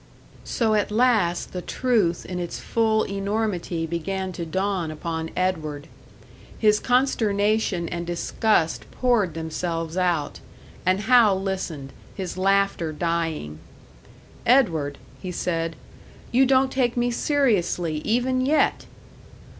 [0.45, 5.85] So at last the truth in its full enormity began to dawn upon Edward.
[6.57, 10.39] His consternation and disgust poured themselves out;
[10.87, 13.59] and Hal listened, his laughter dying.
[14.43, 15.75] "Edward," he said,
[16.31, 18.87] "you don't take me seriously even yet!"